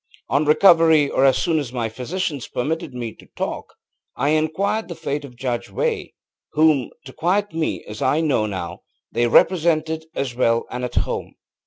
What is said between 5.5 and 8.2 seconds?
Veigh, whom (to quiet me, as I